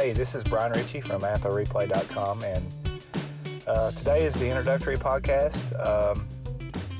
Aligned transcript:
Hey, 0.00 0.12
this 0.14 0.34
is 0.34 0.42
Brian 0.44 0.72
Ritchie 0.72 1.02
from 1.02 1.20
APBAReplay.com, 1.20 2.42
and 2.42 2.74
uh, 3.66 3.90
today 3.90 4.24
is 4.24 4.32
the 4.32 4.48
introductory 4.48 4.96
podcast. 4.96 5.58
Um, 5.86 6.26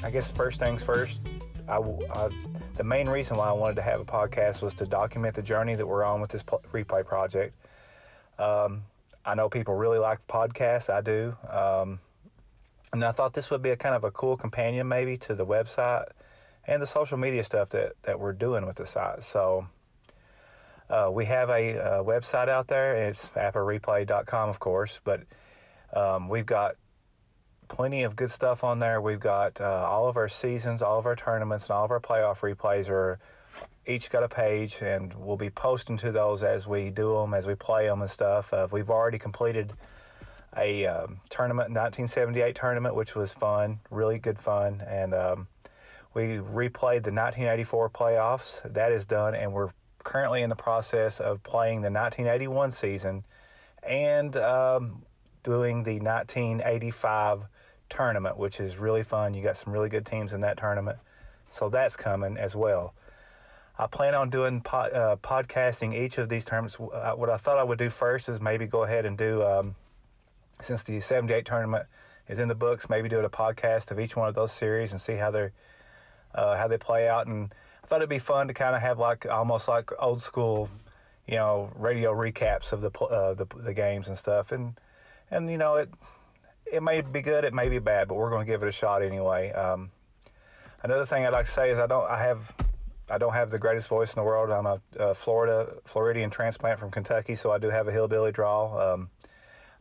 I 0.04 0.10
guess 0.10 0.30
first 0.30 0.60
things 0.60 0.82
first, 0.82 1.18
I, 1.66 1.78
I, 1.78 2.28
the 2.76 2.84
main 2.84 3.08
reason 3.08 3.38
why 3.38 3.48
I 3.48 3.52
wanted 3.52 3.76
to 3.76 3.82
have 3.82 4.00
a 4.00 4.04
podcast 4.04 4.60
was 4.60 4.74
to 4.74 4.84
document 4.84 5.34
the 5.34 5.40
journey 5.40 5.76
that 5.76 5.86
we're 5.86 6.04
on 6.04 6.20
with 6.20 6.28
this 6.28 6.42
replay 6.42 7.02
project. 7.02 7.54
Um, 8.38 8.82
I 9.24 9.34
know 9.34 9.48
people 9.48 9.74
really 9.76 9.98
like 9.98 10.18
podcasts, 10.26 10.90
I 10.90 11.00
do. 11.00 11.34
Um, 11.48 12.00
and 12.92 13.02
I 13.02 13.12
thought 13.12 13.32
this 13.32 13.50
would 13.50 13.62
be 13.62 13.70
a 13.70 13.76
kind 13.78 13.94
of 13.94 14.04
a 14.04 14.10
cool 14.10 14.36
companion 14.36 14.86
maybe 14.86 15.16
to 15.16 15.34
the 15.34 15.46
website 15.46 16.04
and 16.66 16.82
the 16.82 16.86
social 16.86 17.16
media 17.16 17.44
stuff 17.44 17.70
that, 17.70 17.94
that 18.02 18.20
we're 18.20 18.34
doing 18.34 18.66
with 18.66 18.76
the 18.76 18.84
site. 18.84 19.22
So 19.22 19.66
uh, 20.90 21.08
we 21.10 21.24
have 21.26 21.50
a, 21.50 21.76
a, 21.76 22.04
website 22.04 22.48
out 22.48 22.66
there. 22.66 23.08
It's 23.08 23.26
apbareplay.com, 23.28 24.48
of 24.48 24.58
course, 24.58 25.00
but 25.04 25.22
um, 25.94 26.28
we've 26.28 26.46
got 26.46 26.74
plenty 27.68 28.02
of 28.02 28.16
good 28.16 28.30
stuff 28.30 28.64
on 28.64 28.80
there. 28.80 29.00
We've 29.00 29.20
got 29.20 29.60
uh, 29.60 29.64
all 29.64 30.08
of 30.08 30.16
our 30.16 30.28
seasons, 30.28 30.82
all 30.82 30.98
of 30.98 31.06
our 31.06 31.14
tournaments, 31.14 31.66
and 31.66 31.72
all 31.72 31.84
of 31.84 31.92
our 31.92 32.00
playoff 32.00 32.40
replays 32.40 32.88
are 32.88 33.20
each 33.86 34.10
got 34.10 34.24
a 34.24 34.28
page, 34.28 34.78
and 34.82 35.14
we'll 35.14 35.36
be 35.36 35.50
posting 35.50 35.96
to 35.98 36.12
those 36.12 36.42
as 36.42 36.66
we 36.66 36.90
do 36.90 37.14
them, 37.14 37.34
as 37.34 37.46
we 37.46 37.54
play 37.54 37.86
them 37.86 38.02
and 38.02 38.10
stuff. 38.10 38.52
Uh, 38.52 38.66
we've 38.70 38.90
already 38.90 39.18
completed 39.18 39.72
a 40.56 40.86
um, 40.86 41.20
tournament, 41.28 41.70
1978 41.70 42.56
tournament, 42.56 42.94
which 42.96 43.14
was 43.14 43.32
fun, 43.32 43.78
really 43.90 44.18
good 44.18 44.38
fun, 44.38 44.82
and 44.88 45.14
um, 45.14 45.46
we 46.14 46.22
replayed 46.22 47.04
the 47.04 47.12
1984 47.12 47.90
playoffs. 47.90 48.72
That 48.72 48.90
is 48.90 49.04
done, 49.04 49.36
and 49.36 49.52
we're 49.52 49.70
currently 50.04 50.42
in 50.42 50.48
the 50.48 50.56
process 50.56 51.20
of 51.20 51.42
playing 51.42 51.82
the 51.82 51.90
1981 51.90 52.72
season 52.72 53.24
and 53.82 54.36
um, 54.36 55.02
doing 55.42 55.82
the 55.82 56.00
1985 56.00 57.42
tournament, 57.88 58.38
which 58.38 58.60
is 58.60 58.76
really 58.76 59.02
fun. 59.02 59.34
You 59.34 59.42
got 59.42 59.56
some 59.56 59.72
really 59.72 59.88
good 59.88 60.06
teams 60.06 60.32
in 60.32 60.40
that 60.40 60.56
tournament, 60.56 60.98
so 61.48 61.68
that's 61.68 61.96
coming 61.96 62.36
as 62.36 62.54
well. 62.54 62.94
I 63.78 63.86
plan 63.86 64.14
on 64.14 64.28
doing 64.28 64.60
pod, 64.60 64.92
uh, 64.92 65.16
podcasting 65.22 65.94
each 65.94 66.18
of 66.18 66.28
these 66.28 66.44
tournaments. 66.44 66.78
Uh, 66.78 67.12
what 67.12 67.30
I 67.30 67.38
thought 67.38 67.56
I 67.56 67.64
would 67.64 67.78
do 67.78 67.88
first 67.88 68.28
is 68.28 68.40
maybe 68.40 68.66
go 68.66 68.84
ahead 68.84 69.06
and 69.06 69.16
do, 69.16 69.42
um, 69.42 69.74
since 70.60 70.82
the 70.82 71.00
78 71.00 71.46
tournament 71.46 71.86
is 72.28 72.38
in 72.38 72.48
the 72.48 72.54
books, 72.54 72.90
maybe 72.90 73.08
do 73.08 73.20
a 73.20 73.30
podcast 73.30 73.90
of 73.90 73.98
each 73.98 74.16
one 74.16 74.28
of 74.28 74.34
those 74.34 74.52
series 74.52 74.92
and 74.92 75.00
see 75.00 75.14
how 75.14 75.30
they 75.30 75.50
uh, 76.34 76.56
how 76.56 76.68
they 76.68 76.76
play 76.76 77.08
out. 77.08 77.26
And 77.26 77.52
thought 77.90 77.96
it'd 77.96 78.08
be 78.08 78.20
fun 78.20 78.46
to 78.46 78.54
kind 78.54 78.76
of 78.76 78.82
have 78.82 79.00
like 79.00 79.26
almost 79.26 79.66
like 79.66 79.90
old 79.98 80.22
school, 80.22 80.70
you 81.26 81.34
know, 81.34 81.72
radio 81.74 82.14
recaps 82.14 82.72
of 82.72 82.80
the 82.80 82.90
uh, 83.00 83.34
the, 83.34 83.46
the 83.56 83.74
games 83.74 84.06
and 84.06 84.16
stuff. 84.16 84.52
And 84.52 84.78
and 85.28 85.50
you 85.50 85.58
know 85.58 85.74
it 85.74 85.90
it 86.72 86.84
may 86.84 87.00
be 87.00 87.20
good, 87.20 87.42
it 87.42 87.52
may 87.52 87.68
be 87.68 87.80
bad, 87.80 88.06
but 88.06 88.14
we're 88.14 88.30
going 88.30 88.46
to 88.46 88.50
give 88.50 88.62
it 88.62 88.68
a 88.68 88.72
shot 88.72 89.02
anyway. 89.02 89.50
Um, 89.50 89.90
another 90.84 91.04
thing 91.04 91.26
I'd 91.26 91.32
like 91.32 91.46
to 91.46 91.52
say 91.52 91.72
is 91.72 91.80
I 91.80 91.88
don't 91.88 92.08
I 92.08 92.22
have 92.22 92.54
I 93.10 93.18
don't 93.18 93.32
have 93.32 93.50
the 93.50 93.58
greatest 93.58 93.88
voice 93.88 94.14
in 94.14 94.20
the 94.20 94.24
world. 94.24 94.50
I'm 94.52 94.66
a, 94.66 94.80
a 94.96 95.12
Florida 95.12 95.74
Floridian 95.84 96.30
transplant 96.30 96.78
from 96.78 96.92
Kentucky, 96.92 97.34
so 97.34 97.50
I 97.50 97.58
do 97.58 97.70
have 97.70 97.88
a 97.88 97.92
hillbilly 97.92 98.30
drawl. 98.30 98.78
Um, 98.78 99.10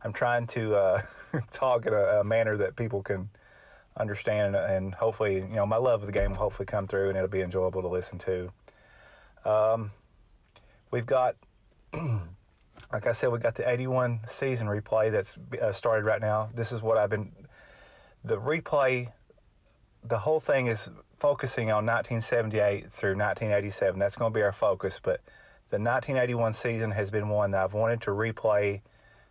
I'm 0.02 0.12
trying 0.12 0.48
to 0.48 0.74
uh, 0.74 1.02
talk 1.52 1.86
in 1.86 1.92
a, 1.92 2.20
a, 2.20 2.24
manner 2.24 2.56
that 2.56 2.74
people 2.74 3.04
can 3.04 3.28
understand, 4.00 4.56
and, 4.56 4.94
hopefully, 4.94 5.36
you 5.36 5.56
know, 5.56 5.66
my 5.66 5.76
love 5.76 6.00
of 6.00 6.06
the 6.06 6.12
game 6.12 6.30
will 6.30 6.38
hopefully 6.38 6.66
come 6.66 6.86
through, 6.86 7.08
and 7.08 7.16
it'll 7.16 7.28
be 7.28 7.42
enjoyable 7.42 7.82
to 7.82 7.88
listen 7.88 8.18
to. 8.18 8.52
Um, 9.44 9.90
we've 10.90 11.06
got, 11.06 11.36
like 11.92 13.06
I 13.06 13.12
said, 13.12 13.30
we 13.30 13.38
got 13.38 13.54
the 13.54 13.68
81 13.68 14.20
season 14.28 14.66
replay 14.66 15.12
that's 15.12 15.36
uh, 15.60 15.72
started 15.72 16.04
right 16.04 16.20
now. 16.20 16.50
This 16.54 16.72
is 16.72 16.82
what 16.82 16.98
I've 16.98 17.10
been. 17.10 17.32
The 18.24 18.36
replay 18.36 19.08
the 20.04 20.18
whole 20.18 20.40
thing 20.40 20.66
is 20.66 20.88
focusing 21.18 21.70
on 21.70 21.84
1978 21.86 22.90
through 22.90 23.10
1987. 23.10 23.98
That's 23.98 24.16
going 24.16 24.32
to 24.32 24.34
be 24.34 24.42
our 24.42 24.52
focus. 24.52 25.00
But 25.02 25.20
the 25.70 25.76
1981 25.76 26.54
season 26.54 26.90
has 26.90 27.10
been 27.10 27.28
one 27.28 27.50
that 27.50 27.62
I've 27.62 27.74
wanted 27.74 28.00
to 28.02 28.10
replay 28.10 28.80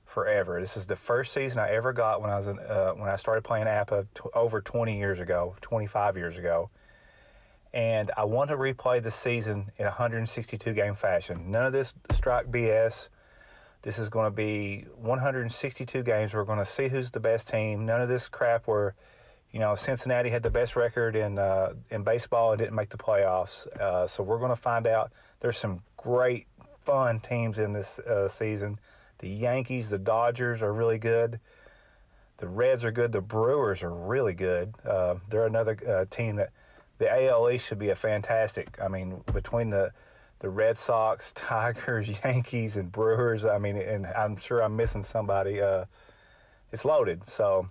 forever. 0.10 0.60
This 0.60 0.76
is 0.76 0.86
the 0.86 0.96
first 0.96 1.34
season 1.34 1.60
I 1.60 1.70
ever 1.72 1.94
got 1.94 2.22
when 2.22 2.30
I 2.30 2.38
was 2.38 2.48
in, 2.48 2.60
uh, 2.60 2.92
when 2.92 3.10
I 3.10 3.16
started 3.16 3.44
playing 3.44 3.68
APBA 3.68 4.08
t- 4.16 4.22
over 4.34 4.62
20 4.62 4.98
years 4.98 5.20
ago, 5.20 5.56
25 5.62 6.18
years 6.18 6.38
ago. 6.38 6.70
And 7.74 8.12
I 8.18 8.24
want 8.26 8.50
to 8.50 8.58
replay 8.58 9.02
the 9.02 9.12
season 9.12 9.72
in 9.78 9.86
162 9.86 10.74
game 10.74 10.96
fashion. 10.96 11.52
None 11.52 11.66
of 11.66 11.74
this 11.74 11.94
strike 12.12 12.52
BS. 12.52 13.10
This 13.84 14.00
is 14.00 14.10
going 14.10 14.26
to 14.26 14.36
be 14.36 14.86
162 14.98 16.04
games. 16.04 16.34
We're 16.34 16.44
going 16.44 16.60
to 16.60 16.66
see 16.66 16.90
who's 16.90 17.12
the 17.12 17.20
best 17.20 17.48
team. 17.48 17.86
None 17.86 18.02
of 18.02 18.10
this 18.10 18.28
crap 18.28 18.68
where 18.68 18.96
you 19.52 19.60
know, 19.60 19.74
Cincinnati 19.74 20.30
had 20.30 20.44
the 20.44 20.50
best 20.50 20.76
record 20.76 21.16
in 21.16 21.40
uh, 21.40 21.74
in 21.90 22.04
baseball 22.04 22.52
and 22.52 22.60
didn't 22.60 22.76
make 22.76 22.90
the 22.90 22.98
playoffs. 22.98 23.66
Uh, 23.80 24.06
so 24.06 24.22
we're 24.22 24.38
going 24.38 24.52
to 24.52 24.56
find 24.56 24.86
out. 24.86 25.12
There's 25.40 25.58
some 25.58 25.82
great, 25.98 26.48
fun 26.86 27.20
teams 27.20 27.60
in 27.60 27.74
this 27.74 28.00
uh, 28.00 28.28
season. 28.28 28.80
The 29.20 29.30
Yankees, 29.30 29.90
the 29.90 29.98
Dodgers 29.98 30.62
are 30.62 30.74
really 30.74 30.98
good. 30.98 31.40
The 32.38 32.48
Reds 32.48 32.86
are 32.86 32.92
good. 32.92 33.12
The 33.12 33.22
Brewers 33.22 33.84
are 33.84 33.94
really 33.94 34.34
good. 34.34 34.74
Uh, 34.86 35.16
they're 35.30 35.46
another 35.46 35.78
uh, 35.88 36.06
team 36.14 36.38
that 36.38 36.52
the 36.98 37.28
AL 37.28 37.50
East 37.50 37.68
should 37.68 37.80
be 37.80 37.90
a 37.90 37.96
fantastic. 37.96 38.78
I 38.82 38.88
mean, 38.88 39.22
between 39.34 39.70
the 39.70 39.92
the 40.40 40.50
Red 40.50 40.78
Sox, 40.78 41.32
Tigers, 41.36 42.10
Yankees, 42.24 42.78
and 42.78 42.92
Brewers. 42.92 43.46
I 43.46 43.58
mean, 43.58 43.78
and 43.78 44.08
I'm 44.08 44.38
sure 44.38 44.62
I'm 44.62 44.76
missing 44.76 45.04
somebody. 45.04 45.62
Uh, 45.62 45.86
it's 46.72 46.86
loaded. 46.86 47.28
So 47.28 47.70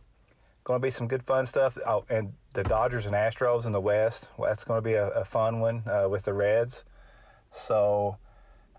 going 0.64 0.78
to 0.78 0.82
be 0.82 0.91
some 0.91 1.08
good 1.08 1.22
fun 1.22 1.47
stuff. 1.47 1.78
Oh, 1.87 2.04
and 2.10 2.32
the 2.53 2.62
Dodgers 2.62 3.06
and 3.06 3.14
Astros 3.14 3.64
in 3.64 3.72
the 3.72 3.81
West. 3.81 4.28
Well, 4.37 4.50
that's 4.50 4.64
going 4.64 4.78
to 4.78 4.82
be 4.82 4.94
a, 4.94 5.08
a 5.08 5.25
fun 5.25 5.60
one 5.60 5.82
uh, 5.87 6.08
with 6.08 6.25
the 6.25 6.34
Reds. 6.34 6.84
So 7.50 8.19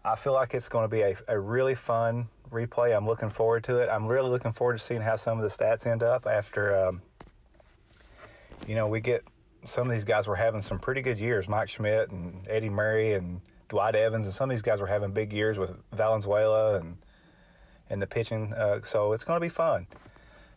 I 0.06 0.16
feel 0.16 0.34
like 0.34 0.54
it's 0.54 0.70
going 0.70 0.84
to 0.84 0.90
be 0.90 1.02
a, 1.02 1.18
a 1.28 1.40
really 1.40 1.76
fun 1.76 2.28
replay. 2.52 2.96
I'm 2.96 3.06
looking 3.06 3.30
forward 3.30 3.64
to 3.66 3.78
it. 3.78 3.90
I'm 3.90 4.06
really 4.06 4.30
looking 4.30 4.54
forward 4.54 4.78
to 4.78 4.84
seeing 4.84 5.02
how 5.02 5.16
some 5.16 5.40
of 5.40 5.50
the 5.50 5.56
stats 5.56 5.86
end 5.86 6.04
up 6.04 6.26
after, 6.26 6.88
um, 6.88 7.02
you 8.68 8.76
know, 8.76 8.88
we 8.88 9.00
get 9.00 9.24
some 9.66 9.88
of 9.88 9.92
these 9.92 10.06
guys 10.06 10.28
were 10.28 10.36
having 10.36 10.62
some 10.62 10.80
pretty 10.80 11.02
good 11.02 11.20
years. 11.20 11.48
Mike 11.48 11.70
Schmidt 11.70 12.10
and 12.12 12.48
Eddie 12.48 12.70
Murray 12.70 13.14
and 13.14 13.42
Dwight 13.68 13.96
Evans 13.96 14.26
and 14.26 14.34
some 14.34 14.50
of 14.50 14.56
these 14.56 14.62
guys 14.62 14.80
were 14.82 14.88
having 14.88 15.12
big 15.12 15.32
years 15.34 15.58
with 15.58 15.72
Valenzuela 15.94 16.80
and 16.80 16.98
and 17.90 18.02
the 18.02 18.08
pitching. 18.08 18.54
Uh, 18.54 18.82
so 18.84 19.14
it's 19.14 19.24
going 19.24 19.38
to 19.38 19.42
be 19.42 19.50
fun. 19.50 19.88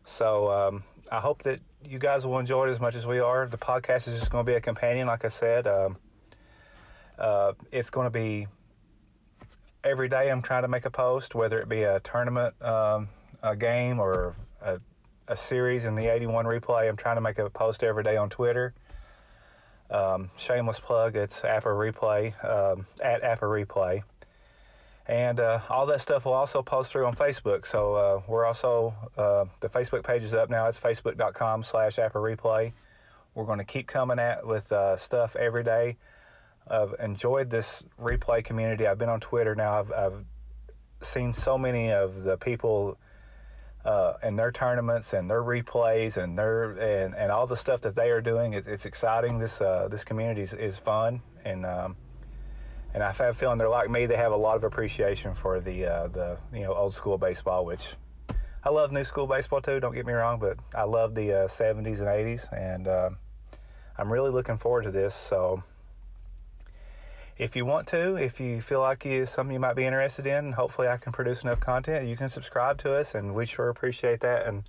So 0.04 0.50
um, 0.50 0.84
I 1.10 1.20
hope 1.20 1.42
that 1.44 1.60
you 1.84 1.98
guys 1.98 2.26
will 2.26 2.38
enjoy 2.38 2.69
it 2.69 2.70
as 2.70 2.81
much 2.81 2.94
as 2.94 3.06
we 3.06 3.20
are. 3.20 3.47
The 3.47 3.58
podcast 3.58 4.08
is 4.08 4.19
just 4.19 4.31
going 4.31 4.44
to 4.44 4.50
be 4.50 4.56
a 4.56 4.60
companion, 4.60 5.06
like 5.06 5.25
I 5.25 5.28
said. 5.28 5.66
Um, 5.66 5.97
uh, 7.19 7.52
it's 7.70 7.91
going 7.91 8.06
to 8.06 8.10
be 8.10 8.47
every 9.84 10.09
day. 10.09 10.31
I'm 10.31 10.43
trying 10.43 10.62
to 10.62 10.69
make 10.69 10.84
a 10.84 10.91
post, 10.91 11.34
whether 11.34 11.60
it 11.60 11.69
be 11.69 11.82
a 11.82 12.00
tournament, 12.00 12.60
um, 12.62 13.09
a 13.43 13.56
game, 13.56 13.98
or 13.98 14.34
a, 14.60 14.78
a, 15.28 15.37
series 15.37 15.84
in 15.84 15.94
the 15.94 16.06
81 16.06 16.44
replay. 16.44 16.88
I'm 16.88 16.97
trying 16.97 17.16
to 17.16 17.20
make 17.20 17.38
a 17.38 17.50
post 17.50 17.82
every 17.82 18.04
day 18.04 18.16
on 18.16 18.31
Twitter. 18.31 18.75
Um, 19.91 20.31
shameless 20.37 20.78
plug. 20.78 21.16
It's 21.16 21.41
APBA 21.41 21.93
Replay 21.93 22.44
um, 22.44 22.87
at 23.03 23.22
APBA 23.22 23.66
Replay 23.66 24.03
and 25.06 25.41
uh, 25.41 25.60
all 25.69 25.87
that 25.87 26.00
stuff 26.00 26.25
will 26.25 26.32
also 26.32 26.62
post 26.62 26.93
through 26.93 27.06
on 27.06 27.16
Facebook. 27.16 27.66
So 27.66 27.94
uh, 27.94 28.22
we're 28.28 28.44
also 28.44 28.94
uh, 29.16 29.44
the 29.60 29.69
Facebook 29.69 30.04
page 30.04 30.22
is 30.22 30.34
up 30.34 30.49
now. 30.49 30.69
It's 30.69 30.78
facebook.com/slash 30.78 31.97
replay. 31.97 32.72
We're 33.34 33.44
going 33.44 33.59
to 33.59 33.64
keep 33.64 33.87
coming 33.87 34.19
at 34.19 34.47
with 34.47 34.70
uh, 34.72 34.97
stuff 34.97 35.34
every 35.37 35.64
day. 35.64 35.97
I've 36.69 36.94
enjoyed 37.00 37.50
this 37.50 37.85
replay 38.00 38.44
community. 38.44 38.87
I've 38.87 38.99
been 38.99 39.09
on 39.09 39.20
Twitter 39.20 39.55
now. 39.55 39.81
I've, 39.81 39.93
I've 39.93 40.25
seen 41.03 41.32
so 41.32 41.59
many 41.59 41.93
of 41.93 42.23
the 42.23 42.37
people 42.37 42.99
uh, 43.85 44.14
and 44.23 44.38
their 44.38 44.53
tournaments 44.53 45.12
and 45.12 45.29
their 45.29 45.43
replays 45.43 46.17
and 46.17 46.38
their 46.38 46.70
and, 46.73 47.14
and 47.14 47.32
all 47.32 47.47
the 47.47 47.56
stuff 47.56 47.81
that 47.82 47.97
they 47.97 48.11
are 48.11 48.20
doing. 48.20 48.53
It, 48.53 48.67
it's 48.67 48.87
exciting. 48.87 49.38
This 49.38 49.61
uh, 49.61 49.88
this 49.91 50.05
community 50.05 50.43
is, 50.43 50.55
is 50.55 50.79
fun 50.79 51.20
and. 51.44 51.67
Um, 51.67 51.97
and 52.94 53.03
I 53.03 53.06
have 53.06 53.20
a 53.20 53.32
feeling 53.32 53.56
they're 53.56 53.70
like 53.70 53.88
me. 53.88 54.05
They 54.05 54.17
have 54.17 54.32
a 54.32 54.37
lot 54.37 54.56
of 54.56 54.64
appreciation 54.64 55.35
for 55.35 55.61
the 55.61 55.87
uh, 55.87 56.09
the 56.09 56.37
you 56.53 56.61
know 56.61 56.75
old 56.75 56.93
school 56.93 57.17
baseball, 57.17 57.64
which 57.64 57.94
I 58.64 58.70
love 58.70 58.93
new 58.93 59.03
school 59.03 59.26
baseball 59.26 59.61
too. 59.61 59.81
Don't 59.81 59.94
get 59.94 60.06
me 60.06 60.12
wrong, 60.12 60.38
but 60.38 60.59
I 60.75 60.85
love 60.85 61.14
the 61.14 61.32
uh, 61.32 61.49
70s 61.49 61.99
and 61.99 62.06
80s, 62.06 62.53
and 62.53 62.87
uh, 62.87 63.11
I'm 63.99 64.12
really 64.12 64.31
looking 64.31 64.59
forward 64.59 64.82
to 64.82 64.91
this. 64.91 65.14
So, 65.14 65.62
if 67.42 67.56
you 67.56 67.64
want 67.64 67.88
to, 67.88 68.14
if 68.14 68.38
you 68.38 68.60
feel 68.60 68.80
like 68.80 69.04
you 69.04 69.26
something 69.26 69.52
you 69.52 69.58
might 69.58 69.74
be 69.74 69.84
interested 69.84 70.26
in, 70.28 70.52
hopefully 70.52 70.86
I 70.86 70.96
can 70.96 71.12
produce 71.12 71.42
enough 71.42 71.58
content. 71.58 72.06
You 72.06 72.16
can 72.16 72.28
subscribe 72.28 72.78
to 72.78 72.94
us, 72.94 73.16
and 73.16 73.34
we 73.34 73.46
sure 73.46 73.68
appreciate 73.68 74.20
that. 74.20 74.46
And 74.46 74.62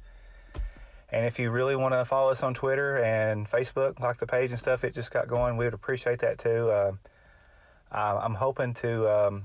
and 1.12 1.26
if 1.28 1.38
you 1.38 1.52
really 1.52 1.76
want 1.76 1.94
to 1.94 2.04
follow 2.04 2.32
us 2.32 2.42
on 2.42 2.56
Twitter 2.56 2.98
and 2.98 3.48
Facebook, 3.50 4.00
like 4.00 4.18
the 4.18 4.26
page 4.26 4.50
and 4.50 4.60
stuff, 4.60 4.84
it 4.84 4.96
just 4.96 5.12
got 5.12 5.28
going. 5.28 5.56
We 5.56 5.66
would 5.66 5.76
appreciate 5.76 6.20
that 6.20 6.40
too. 6.40 6.72
Uh, 6.72 6.94
uh, 7.92 8.20
I'm 8.24 8.34
hoping 8.34 8.74
to 8.76 9.08
um, 9.08 9.44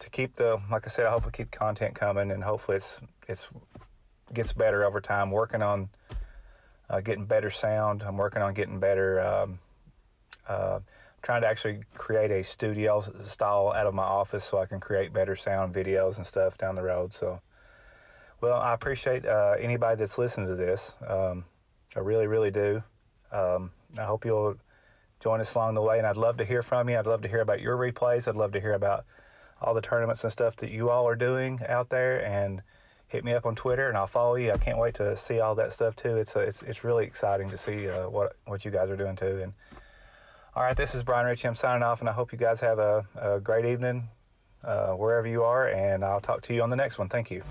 to 0.00 0.10
keep 0.10 0.36
the 0.36 0.60
like 0.70 0.86
I 0.86 0.90
said, 0.90 1.06
I 1.06 1.10
hope 1.10 1.24
we 1.24 1.32
keep 1.32 1.50
content 1.50 1.94
coming, 1.94 2.30
and 2.30 2.44
hopefully 2.44 2.76
it's 2.76 3.00
it's 3.26 3.48
gets 4.34 4.52
better 4.52 4.84
over 4.84 5.00
time. 5.00 5.30
Working 5.30 5.62
on 5.62 5.88
uh, 6.90 7.00
getting 7.00 7.24
better 7.24 7.50
sound. 7.50 8.02
I'm 8.02 8.18
working 8.18 8.42
on 8.42 8.52
getting 8.52 8.80
better. 8.80 9.18
Um, 9.18 9.58
uh, 10.46 10.80
trying 11.22 11.42
to 11.42 11.46
actually 11.46 11.80
create 11.94 12.30
a 12.30 12.42
studio 12.42 13.04
style 13.26 13.72
out 13.76 13.86
of 13.86 13.94
my 13.94 14.04
office 14.04 14.44
so 14.44 14.58
I 14.58 14.66
can 14.66 14.80
create 14.80 15.12
better 15.12 15.36
sound 15.36 15.74
videos 15.74 16.16
and 16.16 16.26
stuff 16.26 16.56
down 16.56 16.74
the 16.74 16.82
road. 16.82 17.12
So, 17.12 17.40
well, 18.40 18.58
I 18.58 18.72
appreciate 18.72 19.26
uh, 19.26 19.56
anybody 19.60 19.96
that's 19.96 20.18
listening 20.18 20.48
to 20.48 20.54
this. 20.54 20.92
Um, 21.06 21.44
I 21.94 22.00
really, 22.00 22.26
really 22.26 22.50
do. 22.50 22.82
Um, 23.32 23.70
I 23.98 24.04
hope 24.04 24.24
you'll 24.24 24.56
join 25.20 25.40
us 25.40 25.54
along 25.54 25.74
the 25.74 25.82
way, 25.82 25.98
and 25.98 26.06
I'd 26.06 26.16
love 26.16 26.38
to 26.38 26.44
hear 26.44 26.62
from 26.62 26.88
you. 26.88 26.98
I'd 26.98 27.06
love 27.06 27.22
to 27.22 27.28
hear 27.28 27.40
about 27.42 27.60
your 27.60 27.76
replays. 27.76 28.26
I'd 28.26 28.36
love 28.36 28.52
to 28.52 28.60
hear 28.60 28.74
about 28.74 29.04
all 29.60 29.74
the 29.74 29.82
tournaments 29.82 30.24
and 30.24 30.32
stuff 30.32 30.56
that 30.56 30.70
you 30.70 30.88
all 30.88 31.06
are 31.06 31.16
doing 31.16 31.60
out 31.68 31.90
there, 31.90 32.24
and 32.24 32.62
hit 33.08 33.24
me 33.24 33.34
up 33.34 33.44
on 33.44 33.54
Twitter, 33.56 33.88
and 33.88 33.98
I'll 33.98 34.06
follow 34.06 34.36
you. 34.36 34.52
I 34.52 34.56
can't 34.56 34.78
wait 34.78 34.94
to 34.94 35.16
see 35.16 35.40
all 35.40 35.54
that 35.56 35.72
stuff 35.72 35.96
too. 35.96 36.16
It's 36.16 36.34
a, 36.36 36.40
it's 36.40 36.62
it's 36.62 36.84
really 36.84 37.04
exciting 37.04 37.50
to 37.50 37.58
see 37.58 37.88
uh, 37.88 38.08
what 38.08 38.36
what 38.46 38.64
you 38.64 38.70
guys 38.70 38.88
are 38.88 38.96
doing 38.96 39.16
too. 39.16 39.40
And 39.42 39.52
all 40.54 40.64
right, 40.64 40.76
this 40.76 40.94
is 40.94 41.02
Brian 41.04 41.26
Ritchie. 41.26 41.46
I'm 41.46 41.54
signing 41.54 41.82
off, 41.82 42.00
and 42.00 42.08
I 42.08 42.12
hope 42.12 42.32
you 42.32 42.38
guys 42.38 42.58
have 42.60 42.78
a, 42.78 43.06
a 43.20 43.38
great 43.38 43.64
evening 43.64 44.08
uh, 44.64 44.88
wherever 44.92 45.28
you 45.28 45.44
are, 45.44 45.68
and 45.68 46.04
I'll 46.04 46.20
talk 46.20 46.42
to 46.42 46.54
you 46.54 46.62
on 46.62 46.70
the 46.70 46.76
next 46.76 46.98
one. 46.98 47.08
Thank 47.08 47.30
you. 47.30 47.42